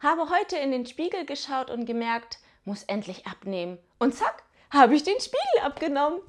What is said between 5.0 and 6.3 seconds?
den Spiegel abgenommen.